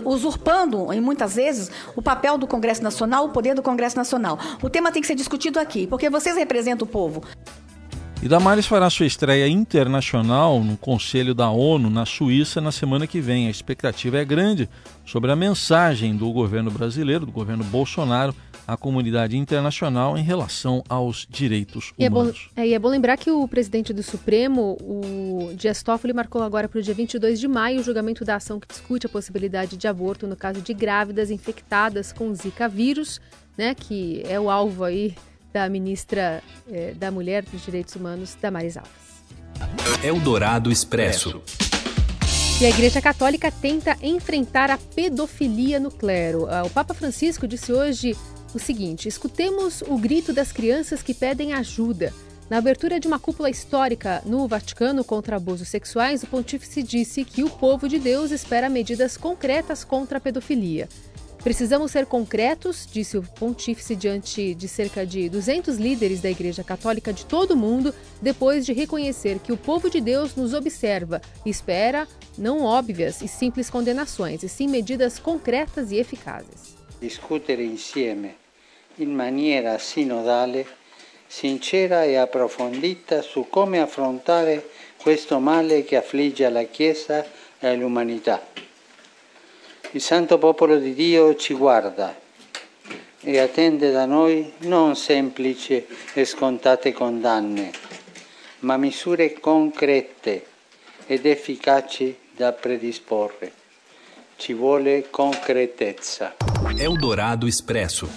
usurpando, 0.05 0.93
em 0.93 1.01
muitas 1.01 1.35
vezes, 1.35 1.69
o 1.97 2.01
papel 2.01 2.37
do 2.37 2.47
Congresso 2.47 2.81
Nacional, 2.81 3.25
o 3.25 3.29
poder 3.29 3.53
do 3.53 3.61
Congresso 3.61 3.97
Nacional. 3.97 4.39
O 4.63 4.69
tema 4.69 4.93
tem 4.93 5.01
que 5.01 5.07
ser 5.09 5.15
discutido 5.15 5.59
aqui, 5.59 5.85
porque 5.85 6.09
vocês 6.09 6.37
representam 6.37 6.87
o 6.87 6.89
povo. 6.89 7.21
E 8.21 8.27
Damares 8.27 8.65
fará 8.65 8.89
sua 8.89 9.05
estreia 9.05 9.47
internacional 9.47 10.61
no 10.61 10.75
Conselho 10.75 11.33
da 11.33 11.49
ONU 11.49 11.89
na 11.89 12.05
Suíça 12.05 12.59
na 12.59 12.69
semana 12.69 13.07
que 13.07 13.21
vem. 13.21 13.47
A 13.47 13.49
expectativa 13.49 14.17
é 14.17 14.25
grande 14.25 14.69
sobre 15.05 15.31
a 15.31 15.37
mensagem 15.37 16.17
do 16.17 16.29
governo 16.33 16.69
brasileiro, 16.69 17.25
do 17.25 17.31
governo 17.31 17.63
Bolsonaro, 17.63 18.35
à 18.67 18.75
comunidade 18.75 19.37
internacional 19.37 20.17
em 20.17 20.21
relação 20.21 20.83
aos 20.89 21.25
direitos 21.29 21.93
humanos. 21.97 21.97
E 21.97 22.03
é 22.03 22.09
bom, 22.09 22.31
é, 22.57 22.67
e 22.67 22.73
é 22.73 22.79
bom 22.79 22.89
lembrar 22.89 23.15
que 23.15 23.31
o 23.31 23.47
presidente 23.47 23.93
do 23.93 24.03
Supremo, 24.03 24.77
o 24.81 25.53
Dias 25.55 25.81
Toffoli, 25.81 26.11
marcou 26.11 26.43
agora 26.43 26.67
para 26.67 26.79
o 26.79 26.83
dia 26.83 26.93
22 26.93 27.39
de 27.39 27.47
maio 27.47 27.79
o 27.79 27.83
julgamento 27.83 28.25
da 28.25 28.35
ação 28.35 28.59
que 28.59 28.67
discute 28.67 29.05
a 29.05 29.09
possibilidade 29.09 29.77
de 29.77 29.87
aborto 29.87 30.27
no 30.27 30.35
caso 30.35 30.61
de 30.61 30.73
grávidas 30.73 31.31
infectadas 31.31 32.11
com 32.11 32.35
Zika 32.35 32.67
vírus, 32.67 33.21
né, 33.57 33.73
que 33.73 34.21
é 34.25 34.37
o 34.37 34.49
alvo 34.49 34.83
aí 34.83 35.15
da 35.53 35.67
ministra 35.69 36.43
eh, 36.69 36.93
da 36.95 37.11
Mulher 37.11 37.43
dos 37.43 37.63
Direitos 37.63 37.95
Humanos, 37.95 38.35
Damares 38.39 38.77
Alves. 38.77 39.09
Eldorado 40.03 40.71
Expresso. 40.71 41.41
E 42.61 42.65
a 42.65 42.69
Igreja 42.69 43.01
Católica 43.01 43.51
tenta 43.51 43.97
enfrentar 44.01 44.69
a 44.69 44.77
pedofilia 44.77 45.79
no 45.79 45.89
clero. 45.89 46.45
Ah, 46.49 46.63
o 46.63 46.69
Papa 46.69 46.93
Francisco 46.93 47.47
disse 47.47 47.71
hoje 47.71 48.15
o 48.53 48.59
seguinte: 48.59 49.07
escutemos 49.07 49.81
o 49.81 49.97
grito 49.97 50.33
das 50.33 50.51
crianças 50.51 51.01
que 51.01 51.13
pedem 51.13 51.53
ajuda. 51.53 52.13
Na 52.49 52.57
abertura 52.57 52.99
de 52.99 53.07
uma 53.07 53.19
cúpula 53.19 53.49
histórica 53.49 54.23
no 54.25 54.47
Vaticano 54.47 55.03
contra 55.03 55.35
abusos 55.35 55.67
sexuais, 55.67 56.23
o 56.23 56.27
pontífice 56.27 56.81
disse 56.81 57.23
que 57.23 57.43
o 57.43 57.49
povo 57.49 57.87
de 57.87 57.99
Deus 57.99 58.31
espera 58.31 58.67
medidas 58.67 59.15
concretas 59.15 59.83
contra 59.83 60.17
a 60.17 60.21
pedofilia. 60.21 60.89
Precisamos 61.43 61.91
ser 61.91 62.05
concretos, 62.05 62.85
disse 62.91 63.17
o 63.17 63.23
pontífice 63.23 63.95
diante 63.95 64.53
de 64.53 64.67
cerca 64.67 65.05
de 65.05 65.29
200 65.29 65.77
líderes 65.77 66.21
da 66.21 66.29
Igreja 66.29 66.65
Católica 66.65 67.13
de 67.13 67.25
todo 67.25 67.51
o 67.51 67.57
mundo, 67.57 67.95
depois 68.21 68.65
de 68.65 68.73
reconhecer 68.73 69.39
que 69.39 69.53
o 69.53 69.57
povo 69.57 69.89
de 69.89 70.01
Deus 70.01 70.35
nos 70.35 70.53
observa 70.53 71.21
e 71.45 71.49
espera 71.49 72.05
não 72.37 72.63
óbvias 72.63 73.21
e 73.21 73.27
simples 73.27 73.69
condenações, 73.69 74.43
e 74.43 74.49
sim 74.49 74.67
medidas 74.67 75.17
concretas 75.17 75.91
e 75.91 75.97
eficazes. 75.97 76.75
Discutere 76.99 77.63
insieme 77.63 78.35
in 78.97 79.15
maniera 79.15 79.79
sinodale, 79.79 80.67
sincera 81.25 82.05
e 82.05 82.17
approfondita 82.17 83.21
su 83.21 83.47
come 83.49 83.79
affrontare 83.79 84.69
questo 85.01 85.39
male 85.39 85.85
che 85.85 85.95
affligge 85.95 86.49
la 86.49 86.63
Chiesa 86.63 87.25
e 87.59 87.75
l'umanità. 87.77 88.58
Il 89.93 90.01
santo 90.01 90.37
popolo 90.37 90.77
di 90.77 90.93
Dio 90.93 91.35
ci 91.35 91.55
guarda 91.55 92.15
e 93.21 93.39
attende 93.39 93.91
da 93.91 94.05
noi 94.05 94.53
non 94.59 94.95
semplici 94.95 95.83
e 96.13 96.25
scontate 96.25 96.93
condanne, 96.93 97.71
ma 98.59 98.77
misure 98.77 99.39
concrete 99.39 100.45
ed 101.07 101.25
efficaci 101.25 102.15
da 102.35 102.51
predisporre. 102.51 103.51
Ci 104.35 104.53
vuole 104.53 105.07
concretezza. 105.09 106.35
Eldorado 106.77 107.47
Expresso. 107.47 108.07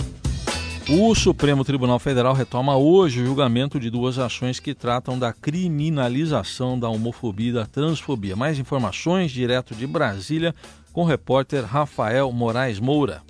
O 0.91 1.15
Supremo 1.15 1.65
Tribunal 1.65 1.99
Federal 1.99 2.35
retoma 2.35 2.77
hoje 2.77 3.23
o 3.23 3.25
julgamento 3.25 3.81
de 3.81 3.89
duas 3.89 4.19
ações 4.19 4.61
que 4.61 4.75
tratam 4.75 5.19
da 5.19 5.33
criminalização 5.33 6.79
da 6.79 6.89
homofobia 6.89 7.51
e 7.51 7.53
da 7.53 7.65
transfobia. 7.65 8.37
Mais 8.37 8.59
informações 8.59 9.31
direto 9.31 9.75
de 9.75 9.87
Brasília 9.87 10.55
com 10.93 11.03
o 11.03 11.07
repórter 11.07 11.65
Rafael 11.65 12.31
Moraes 12.31 12.79
Moura. 12.79 13.23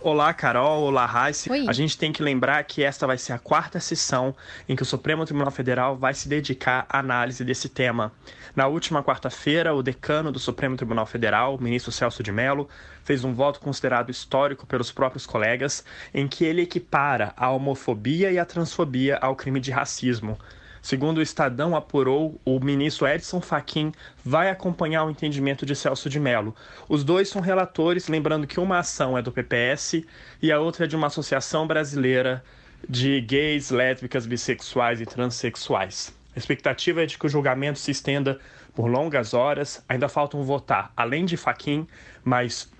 Olá, 0.00 0.32
Carol. 0.32 0.82
Olá, 0.84 1.04
Raíssa. 1.04 1.52
A 1.66 1.72
gente 1.72 1.98
tem 1.98 2.12
que 2.12 2.22
lembrar 2.22 2.62
que 2.64 2.82
esta 2.82 3.06
vai 3.06 3.18
ser 3.18 3.32
a 3.32 3.38
quarta 3.38 3.80
sessão 3.80 4.34
em 4.68 4.76
que 4.76 4.82
o 4.82 4.86
Supremo 4.86 5.24
Tribunal 5.24 5.50
Federal 5.50 5.96
vai 5.96 6.14
se 6.14 6.28
dedicar 6.28 6.86
à 6.88 7.00
análise 7.00 7.44
desse 7.44 7.68
tema. 7.68 8.12
Na 8.54 8.68
última 8.68 9.02
quarta-feira, 9.02 9.74
o 9.74 9.82
decano 9.82 10.30
do 10.30 10.38
Supremo 10.38 10.76
Tribunal 10.76 11.06
Federal, 11.06 11.56
o 11.56 11.62
ministro 11.62 11.90
Celso 11.90 12.22
de 12.22 12.30
Mello, 12.30 12.68
fez 13.04 13.24
um 13.24 13.34
voto 13.34 13.58
considerado 13.58 14.10
histórico 14.10 14.66
pelos 14.66 14.92
próprios 14.92 15.26
colegas, 15.26 15.84
em 16.14 16.28
que 16.28 16.44
ele 16.44 16.62
equipara 16.62 17.32
a 17.36 17.50
homofobia 17.50 18.30
e 18.30 18.38
a 18.38 18.44
transfobia 18.44 19.16
ao 19.16 19.34
crime 19.34 19.58
de 19.58 19.70
racismo. 19.70 20.38
Segundo 20.86 21.18
o 21.18 21.22
Estadão 21.22 21.74
apurou, 21.74 22.40
o 22.44 22.60
ministro 22.60 23.08
Edson 23.08 23.40
Fachin 23.40 23.90
vai 24.24 24.50
acompanhar 24.50 25.02
o 25.02 25.10
entendimento 25.10 25.66
de 25.66 25.74
Celso 25.74 26.08
de 26.08 26.20
Mello. 26.20 26.54
Os 26.88 27.02
dois 27.02 27.28
são 27.28 27.42
relatores, 27.42 28.06
lembrando 28.06 28.46
que 28.46 28.60
uma 28.60 28.78
ação 28.78 29.18
é 29.18 29.20
do 29.20 29.32
PPS 29.32 30.04
e 30.40 30.52
a 30.52 30.60
outra 30.60 30.84
é 30.84 30.86
de 30.86 30.94
uma 30.94 31.08
associação 31.08 31.66
brasileira 31.66 32.40
de 32.88 33.20
gays, 33.20 33.70
lésbicas, 33.70 34.26
bissexuais 34.26 35.00
e 35.00 35.06
transexuais. 35.06 36.16
A 36.36 36.38
expectativa 36.38 37.02
é 37.02 37.06
de 37.06 37.18
que 37.18 37.26
o 37.26 37.28
julgamento 37.28 37.80
se 37.80 37.90
estenda 37.90 38.38
por 38.72 38.86
longas 38.86 39.34
horas. 39.34 39.84
Ainda 39.88 40.08
faltam 40.08 40.44
votar, 40.44 40.92
além 40.96 41.24
de 41.24 41.36
Fachin, 41.36 41.84
mais 42.22 42.70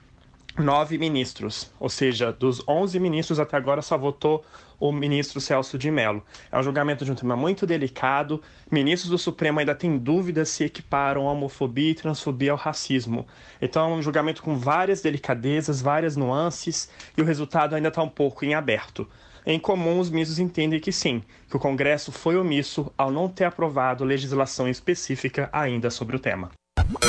nove 0.59 0.99
ministros, 0.99 1.71
ou 1.79 1.89
seja, 1.89 2.33
dos 2.33 2.63
11 2.67 2.99
ministros 2.99 3.39
até 3.39 3.57
agora 3.57 3.83
só 3.83 3.97
votou 3.97 4.45
o 4.79 4.93
ministro 4.93 5.41
Celso 5.41 5.79
de 5.79 5.91
Mello. 5.91 6.23
É 6.51 6.59
um 6.59 6.63
julgamento 6.63 7.05
de 7.05 7.13
um 7.13 7.15
tema 7.15 7.37
muito 7.37 7.67
delicado. 7.67 8.43
Ministros 8.71 9.11
do 9.11 9.19
Supremo 9.19 9.59
ainda 9.59 9.75
têm 9.75 9.97
dúvidas 9.99 10.49
se 10.49 10.65
equiparam 10.65 11.29
a 11.29 11.33
homofobia 11.33 11.91
e 11.91 11.95
transfobia 11.95 12.53
ao 12.53 12.59
racismo. 12.59 13.27
Então 13.61 13.91
é 13.91 13.95
um 13.95 14.03
julgamento 14.03 14.43
com 14.43 14.57
várias 14.57 15.01
delicadezas, 15.01 15.81
várias 15.81 16.17
nuances 16.17 16.91
e 17.17 17.23
o 17.23 17.25
resultado 17.25 17.75
ainda 17.75 17.89
está 17.89 18.03
um 18.03 18.09
pouco 18.09 18.45
em 18.45 18.55
aberto. 18.55 19.09
Em 19.47 19.61
comum, 19.61 20.01
os 20.01 20.11
ministros 20.11 20.41
entendem 20.41 20.81
que 20.81 20.91
sim, 20.91 21.23
que 21.49 21.57
o 21.57 21.61
Congresso 21.61 22.11
foi 22.11 22.37
omisso 22.37 22.93
ao 22.99 23.13
não 23.13 23.29
ter 23.29 23.45
aprovado 23.45 24.05
legislação 24.05 24.69
específica 24.69 25.49
ainda 25.53 25.89
sobre 25.89 26.17
o 26.17 26.19
tema. 26.19 26.51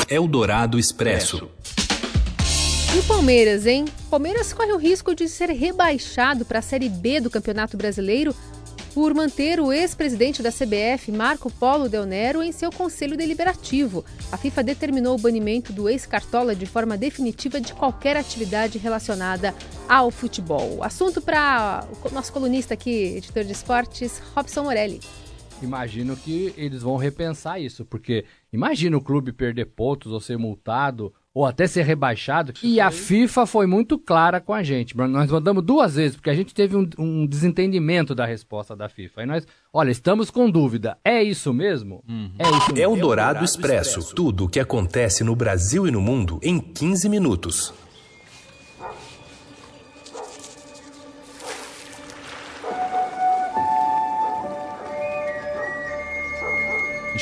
Eldorado 0.07 0.77
Expresso. 0.77 1.49
E 2.95 2.99
o 2.99 3.03
Palmeiras, 3.03 3.65
hein? 3.65 3.85
Palmeiras 4.09 4.53
corre 4.53 4.71
o 4.71 4.77
risco 4.77 5.13
de 5.13 5.27
ser 5.27 5.49
rebaixado 5.49 6.45
para 6.45 6.59
a 6.59 6.61
Série 6.61 6.87
B 6.87 7.19
do 7.19 7.29
Campeonato 7.29 7.75
Brasileiro 7.75 8.33
por 8.93 9.13
manter 9.13 9.59
o 9.59 9.71
ex-presidente 9.71 10.41
da 10.41 10.51
CBF, 10.51 11.11
Marco 11.11 11.51
Polo 11.51 11.87
Del 11.87 12.05
Nero, 12.05 12.41
em 12.41 12.51
seu 12.51 12.71
conselho 12.71 13.17
deliberativo. 13.17 14.03
A 14.31 14.37
FIFA 14.37 14.63
determinou 14.63 15.15
o 15.15 15.21
banimento 15.21 15.71
do 15.71 15.87
ex-cartola 15.87 16.55
de 16.55 16.65
forma 16.65 16.97
definitiva 16.97 17.61
de 17.61 17.73
qualquer 17.73 18.17
atividade 18.17 18.79
relacionada 18.79 19.53
ao 19.87 20.09
futebol. 20.09 20.81
Assunto 20.81 21.21
para 21.21 21.85
o 22.03 22.11
nosso 22.11 22.33
colunista 22.33 22.73
aqui, 22.73 23.17
editor 23.17 23.43
de 23.43 23.51
esportes, 23.51 24.19
Robson 24.33 24.63
Morelli. 24.63 24.99
Imagino 25.61 26.15
que 26.15 26.53
eles 26.55 26.81
vão 26.81 26.97
repensar 26.97 27.59
isso, 27.59 27.83
porque 27.83 28.25
imagina 28.51 28.95
o 28.95 29.01
clube 29.01 29.33
perder 29.33 29.65
pontos 29.65 30.11
ou 30.11 30.19
ser 30.19 30.37
multado 30.37 31.13
ou 31.37 31.45
até 31.45 31.67
ser 31.67 31.83
rebaixado. 31.83 32.51
E 32.63 32.81
a 32.81 32.89
FIFA 32.89 33.45
foi 33.45 33.67
muito 33.67 33.99
clara 33.99 34.41
com 34.41 34.55
a 34.55 34.63
gente. 34.63 34.97
Nós 34.97 35.29
mandamos 35.29 35.63
duas 35.63 35.93
vezes, 35.93 36.15
porque 36.15 36.31
a 36.31 36.33
gente 36.33 36.51
teve 36.51 36.75
um, 36.75 36.89
um 36.97 37.27
desentendimento 37.27 38.15
da 38.15 38.25
resposta 38.25 38.75
da 38.75 38.89
FIFA. 38.89 39.21
Aí 39.21 39.27
nós, 39.27 39.47
olha, 39.71 39.91
estamos 39.91 40.31
com 40.31 40.49
dúvida. 40.49 40.97
É 41.05 41.21
isso 41.21 41.53
mesmo? 41.53 42.03
Uhum. 42.09 42.31
É 42.39 42.49
isso 42.49 42.73
mesmo. 42.73 42.79
É 42.79 42.87
o 42.87 42.95
Dourado 42.95 43.45
Expresso. 43.45 44.15
Tudo 44.15 44.45
o 44.45 44.49
que 44.49 44.59
acontece 44.59 45.23
no 45.23 45.35
Brasil 45.35 45.87
e 45.87 45.91
no 45.91 46.01
mundo 46.01 46.39
em 46.41 46.59
15 46.59 47.07
minutos. 47.07 47.71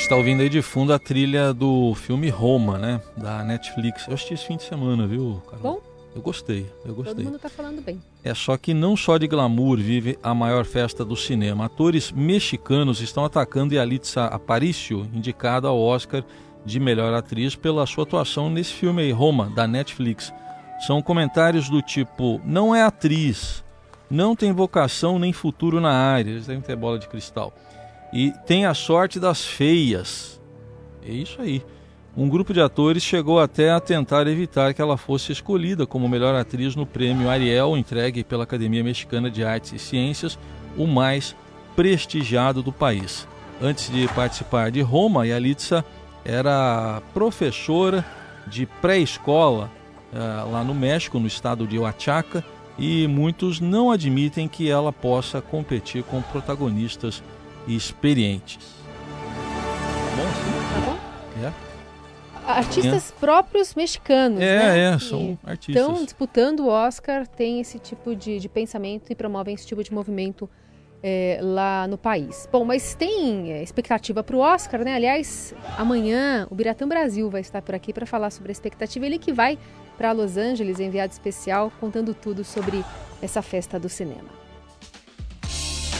Está 0.06 0.16
ouvindo 0.16 0.42
aí 0.42 0.50
de 0.50 0.62
fundo 0.62 0.94
a 0.94 1.00
trilha 1.00 1.52
do 1.52 1.96
filme 1.96 2.30
Roma, 2.30 2.78
né? 2.78 3.02
Da 3.18 3.44
Netflix. 3.44 4.08
Eu 4.08 4.14
assisti 4.14 4.36
esse 4.36 4.46
fim 4.46 4.56
de 4.56 4.62
semana, 4.62 5.08
viu, 5.08 5.42
Carol? 5.50 5.62
Bom? 5.64 5.82
Eu 6.16 6.22
gostei, 6.22 6.72
eu 6.86 6.94
gostei. 6.94 7.16
Todo 7.16 7.26
mundo 7.26 7.40
tá 7.40 7.50
falando 7.50 7.82
bem. 7.82 8.00
É 8.24 8.32
só 8.36 8.56
que 8.56 8.72
não 8.72 8.96
só 8.96 9.18
de 9.18 9.28
glamour 9.28 9.78
vive 9.78 10.20
a 10.22 10.32
maior 10.32 10.64
festa 10.64 11.04
do 11.04 11.16
cinema. 11.16 11.66
Atores 11.66 12.12
mexicanos 12.12 13.02
estão 13.02 13.26
atacando 13.26 13.74
Yalitza 13.74 14.26
Aparicio, 14.26 15.10
indicada 15.12 15.70
ao 15.70 15.82
Oscar 15.82 16.24
de 16.64 16.80
melhor 16.80 17.12
atriz 17.12 17.56
pela 17.56 17.84
sua 17.88 18.04
atuação 18.04 18.48
nesse 18.48 18.74
filme 18.74 19.02
aí, 19.02 19.12
Roma, 19.12 19.50
da 19.56 19.68
Netflix. 19.68 20.32
São 20.86 21.02
comentários 21.02 21.68
do 21.68 21.82
tipo: 21.82 22.40
não 22.46 22.76
é 22.76 22.84
atriz, 22.84 23.64
não 24.08 24.36
tem 24.36 24.54
vocação 24.54 25.18
nem 25.18 25.34
futuro 25.34 25.82
na 25.82 25.92
área. 25.92 26.30
Eles 26.30 26.46
devem 26.46 26.62
ter 26.62 26.76
bola 26.76 27.00
de 27.00 27.08
cristal 27.08 27.52
e 28.16 28.32
tem 28.46 28.66
a 28.66 28.74
sorte 28.74 29.20
das 29.20 29.44
feias. 29.44 30.40
É 31.06 31.12
isso 31.12 31.42
aí. 31.42 31.62
Um 32.16 32.30
grupo 32.30 32.54
de 32.54 32.62
atores 32.62 33.04
chegou 33.04 33.42
até 33.42 33.72
a 33.72 33.80
tentar 33.82 34.26
evitar 34.26 34.74
que 34.74 34.82
ela 34.82 34.96
fosse 34.96 35.34
escolhida 35.34 35.86
como 35.86 36.08
melhor 36.08 36.34
atriz 36.34 36.78
no 36.78 36.86
prêmio 36.86 37.30
Ariel, 37.30 37.76
entregue 37.76 38.24
pela 38.24 38.46
Academia 38.46 38.82
Mexicana 38.82 39.30
de 39.30 39.44
Artes 39.44 39.74
e 39.74 39.80
Ciências, 39.80 40.40
o 40.78 40.88
mais 40.88 41.36
prestigiado 41.76 42.64
do 42.64 42.72
país. 42.72 43.28
Antes 43.62 43.92
de 43.92 44.08
participar 44.08 44.72
de 44.72 44.80
Roma, 44.80 45.28
Yalitza 45.28 45.84
era 46.24 47.02
professora 47.14 48.06
de 48.48 48.66
pré-escola 48.66 49.70
uh, 50.14 50.50
lá 50.50 50.64
no 50.64 50.74
México, 50.74 51.20
no 51.20 51.28
estado 51.28 51.68
de 51.68 51.78
Oaxaca, 51.78 52.46
e 52.80 53.08
muitos 53.10 53.60
não 53.60 53.92
admitem 53.92 54.48
que 54.48 54.70
ela 54.70 54.94
possa 54.94 55.42
competir 55.42 56.02
com 56.04 56.22
protagonistas 56.22 57.22
experientes. 57.68 58.76
Tá 60.10 60.16
bom, 60.16 60.30
sim? 60.34 60.74
Tá 60.74 60.92
bom? 60.92 61.46
É 61.46 61.66
artistas 62.46 63.12
é. 63.12 63.20
próprios 63.20 63.74
mexicanos, 63.76 64.40
é, 64.40 64.60
né? 64.60 64.80
É, 64.80 65.00
são 65.00 65.38
artistas. 65.44 65.84
Estão 65.84 66.04
disputando 66.04 66.60
o 66.62 66.68
Oscar, 66.68 67.28
tem 67.28 67.60
esse 67.60 67.80
tipo 67.80 68.16
de, 68.16 68.40
de 68.40 68.48
pensamento 68.48 69.12
e 69.12 69.16
promovem 69.16 69.56
esse 69.56 69.66
tipo 69.66 69.84
de 69.84 69.94
movimento 69.94 70.50
é, 71.04 71.40
lá 71.42 71.88
no 71.88 71.98
país. 71.98 72.48
Bom, 72.52 72.64
mas 72.64 72.96
tem 72.96 73.52
é, 73.52 73.64
expectativa 73.64 74.24
para 74.24 74.36
o 74.36 74.40
Oscar, 74.40 74.84
né? 74.84 74.96
Aliás, 74.96 75.54
amanhã 75.78 76.48
o 76.50 76.56
Biratã 76.56 76.88
Brasil 76.88 77.30
vai 77.30 77.42
estar 77.42 77.62
por 77.62 77.76
aqui 77.76 77.92
para 77.92 78.06
falar 78.06 78.30
sobre 78.30 78.52
a 78.52 78.54
expectativa. 78.54 79.06
Ele 79.06 79.20
que 79.20 79.34
vai 79.34 79.58
para 79.98 80.12
Los 80.12 80.38
Angeles, 80.38 80.80
enviado 80.80 81.12
especial, 81.12 81.72
contando 81.80 82.14
tudo 82.14 82.44
sobre 82.44 82.84
essa 83.22 83.42
festa 83.42 83.80
do 83.80 83.90
cinema. 83.90 84.30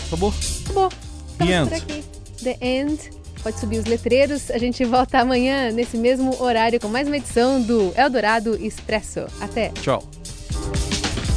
Acabou? 0.08 0.34
Acabou. 0.64 1.05
Estamos 1.40 1.70
por 1.70 1.78
aqui. 1.78 2.04
The 2.44 2.58
End. 2.62 3.10
Pode 3.44 3.60
subir 3.60 3.78
os 3.78 3.86
letreiros. 3.86 4.50
A 4.50 4.58
gente 4.58 4.84
volta 4.84 5.20
amanhã 5.20 5.72
nesse 5.72 5.98
mesmo 5.98 6.42
horário 6.42 6.80
com 6.80 6.88
mais 6.88 7.08
uma 7.08 7.18
edição 7.18 7.62
do 7.62 7.94
Eldorado 7.96 8.56
Expresso. 8.56 9.28
Até. 9.40 9.70
Tchau. 9.70 10.04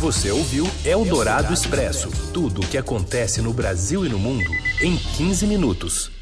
Você 0.00 0.30
ouviu 0.30 0.66
Eldorado 0.84 1.52
Expresso 1.52 2.08
tudo 2.32 2.60
o 2.60 2.66
que 2.66 2.78
acontece 2.78 3.42
no 3.42 3.52
Brasil 3.52 4.06
e 4.06 4.08
no 4.08 4.18
mundo 4.18 4.50
em 4.80 4.96
15 4.96 5.46
minutos. 5.46 6.17